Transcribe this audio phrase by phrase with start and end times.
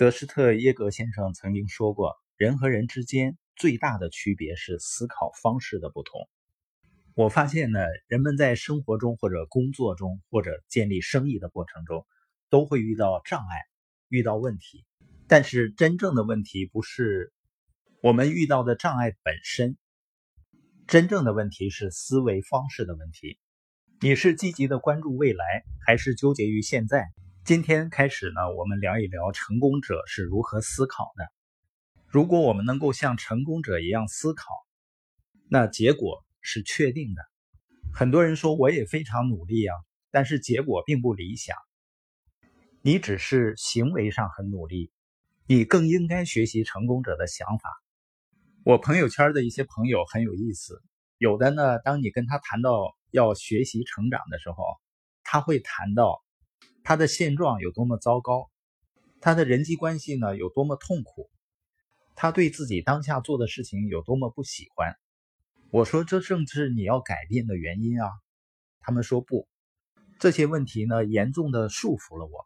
[0.00, 6.26] 德施特耶格先生曾经说过，人和人之间最大的区别是思考方式的不同。
[7.14, 12.06] 我发现呢，人们在生活中或者工作中或者建立生意的过程中，
[12.48, 13.66] 都会遇到障碍，
[14.08, 14.86] 遇到问题。
[15.28, 17.30] 但是真正的问题不是
[18.02, 19.76] 我们遇到的障碍本身，
[20.86, 23.38] 真正的问题是思维方式的问题。
[24.00, 25.44] 你是积极的关注未来，
[25.86, 27.10] 还是纠结于现在？
[27.50, 31.26] 今天开始呢，我们聊一聊成功者是如何思考的。
[32.06, 34.44] 如果我们能够像成功者一样思考，
[35.48, 37.22] 那结果是确定的。
[37.92, 39.74] 很多人说我也非常努力啊，
[40.12, 41.56] 但是结果并不理想。
[42.82, 44.92] 你只是行为上很努力，
[45.48, 47.68] 你更应该学习成功者的想法。
[48.64, 50.80] 我朋友圈的一些朋友很有意思，
[51.18, 54.62] 有的呢，当你跟他谈到要学习成长的时候，
[55.24, 56.22] 他会谈到。
[56.90, 58.50] 他的现状有多么糟糕，
[59.20, 61.30] 他的人际关系呢有多么痛苦，
[62.16, 64.96] 他对自己当下做的事情有多么不喜欢。
[65.70, 68.10] 我说这正是你要改变的原因啊。
[68.80, 69.46] 他们说不，
[70.18, 72.44] 这些问题呢严重的束缚了我。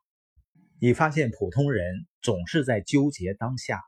[0.79, 3.81] 你发现普通人总是在纠结当下，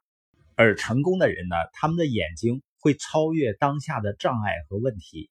[0.55, 5.29] 而成功的人呢，他们的眼睛会超越当下的障碍和问题，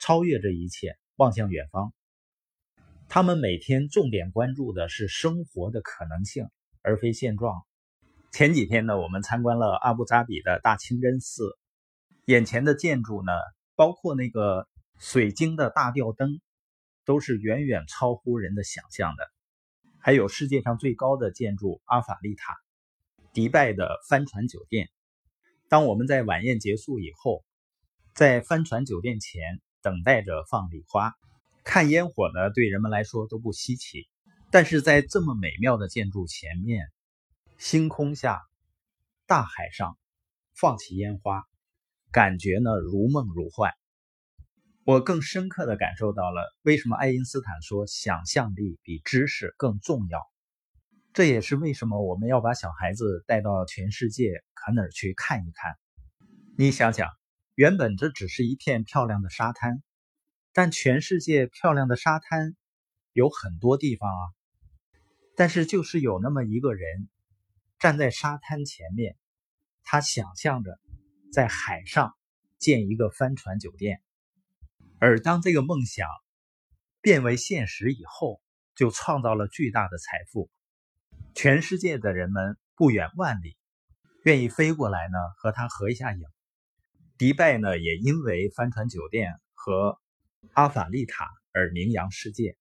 [0.00, 1.94] 超越这一切，望向远方。
[3.08, 6.48] 他们每天重点关注的是生活的可能性，
[6.82, 7.62] 而非现状。
[8.32, 11.56] 前几天呢，我们参观了阿布扎比的大清真寺，
[12.26, 13.32] 眼前的建筑呢，
[13.74, 14.68] 包括那个
[14.98, 16.40] 水晶的大吊灯，
[17.04, 19.26] 都是远远超乎人的想象的。
[19.98, 22.56] 还有世界上最高的建筑阿法利塔，
[23.32, 24.88] 迪拜的帆船酒店。
[25.68, 27.44] 当我们在晚宴结束以后，
[28.14, 31.14] 在帆船酒店前等待着放礼花。
[31.66, 34.08] 看烟火呢，对人们来说都不稀奇，
[34.52, 36.86] 但是在这么美妙的建筑前面，
[37.58, 38.40] 星空下，
[39.26, 39.98] 大海上，
[40.54, 41.42] 放起烟花，
[42.12, 43.72] 感觉呢如梦如幻。
[44.84, 50.22] 我更深刻的感受到了为什么爱因斯坦说想象力比知识更重要。
[51.12, 55.74] 这也是为什么我们要把小孩子带到全世界可哪儿去看一看。
[56.56, 57.10] 你想想，
[57.56, 59.82] 原本这只是一片漂亮的沙滩。
[60.56, 62.56] 但全世界漂亮的沙滩
[63.12, 64.24] 有很多地方啊，
[65.36, 67.10] 但是就是有那么一个人
[67.78, 69.18] 站在沙滩前面，
[69.84, 70.80] 他想象着
[71.30, 72.16] 在海上
[72.58, 74.00] 建一个帆船酒店，
[74.98, 76.08] 而当这个梦想
[77.02, 78.40] 变为现实以后，
[78.74, 80.50] 就创造了巨大的财富。
[81.34, 83.58] 全世界的人们不远万里，
[84.24, 86.22] 愿意飞过来呢和他合一下影。
[87.18, 90.00] 迪拜呢也因为帆船酒店和
[90.52, 92.56] 阿法利塔而名扬世界。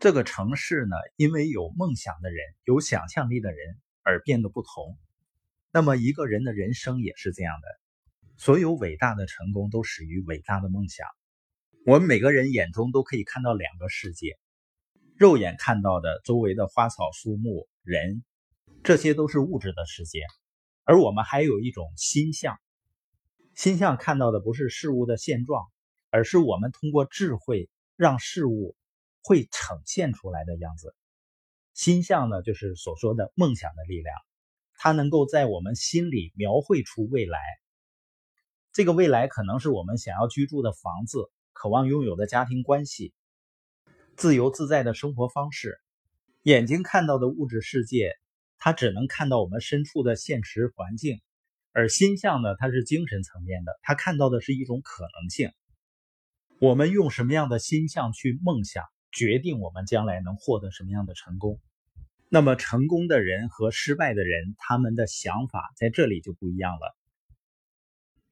[0.00, 4.98] 这个城市呢，因为有梦想的人、有想象力的人而变得不同。
[5.70, 7.66] 那么，一个人的人生也是这样的。
[8.36, 11.06] 所有伟大的成功都始于伟大的梦想。
[11.86, 14.38] 我们每个人眼中都可以看到两个世界：
[15.16, 18.24] 肉眼看到的周围的花草树木、人，
[18.82, 20.20] 这些都是物质的世界；
[20.82, 22.58] 而我们还有一种心象，
[23.54, 25.64] 心象看到的不是事物的现状。
[26.14, 28.76] 而是我们通过智慧让事物
[29.20, 30.94] 会呈现出来的样子。
[31.72, 34.14] 心象呢，就是所说的梦想的力量，
[34.76, 37.40] 它能够在我们心里描绘出未来。
[38.72, 43.12] 这个未来可能是我们想要居住的房子，渴望拥有的家庭关系，
[44.16, 45.80] 自由自在的生活方式。
[46.44, 48.16] 眼睛看到的物质世界，
[48.56, 51.16] 它只能看到我们身处的现实环境；
[51.72, 55.50] 而心象呢，它是精神层面的，它看到的是一种可能性。
[56.64, 61.60] 我们用什么样的心象去梦想，决定我们将来能获得什么样的成功。
[62.30, 66.96] 那么，成功的人和失败的人，他们的想法在这里就不一样了。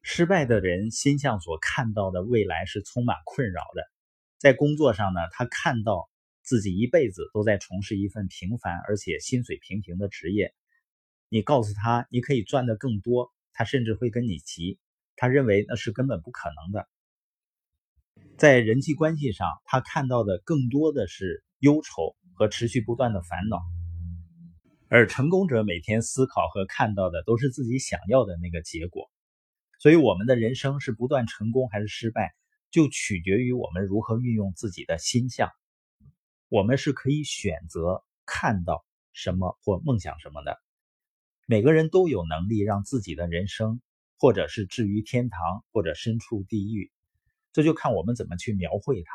[0.01, 3.83] 失败的人心象所看到的未来是充满困扰的，
[4.39, 6.09] 在工作上呢，他看到
[6.41, 10.55] 自己一辈子都在从事一份平凡而且薪水平平的职业。
[11.29, 14.79] 你告诉他你可以赚得更多，他甚至会跟你急，
[15.15, 16.89] 他认为那是根本不可能的。
[18.43, 23.61] 在人际关系上，他看到的更多的是忧愁和持续不断的烦恼，
[24.89, 29.09] 而成功者每天思考和看到的都是自己想要的那个结果。
[29.79, 32.33] 所以，我们的人生是不断成功还是失败，
[32.69, 35.49] 就取决于我们如何运用自己的心象。
[36.49, 40.57] 我们是可以选择看到什么或梦想什么的。
[41.45, 43.79] 每个人都有能力让自己的人生，
[44.19, 46.91] 或者是置于天堂，或者身处地狱。
[47.53, 49.11] 这就看我们怎么去描绘它。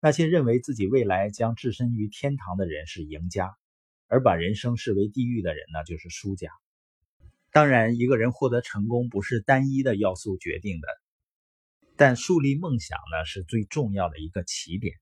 [0.00, 3.54] 那些认为自己未来将置身于天堂的人是赢家，
[4.08, 6.50] 而把人生视为地狱的人呢，就是输家。
[7.52, 10.88] 当然，一个人获得成功不是单一的要素决定的，
[11.96, 14.94] 但树立梦想呢是最重要的一个起点。